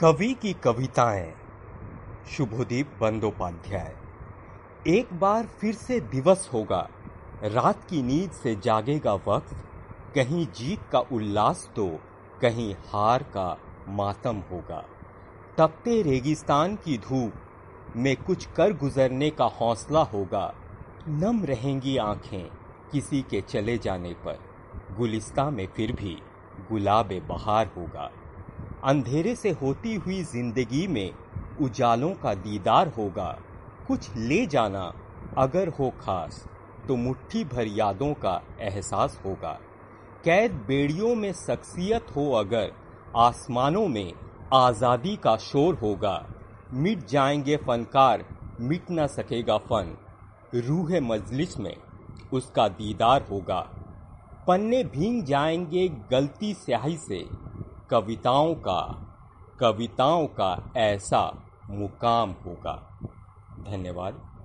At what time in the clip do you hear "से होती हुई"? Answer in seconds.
29.34-30.22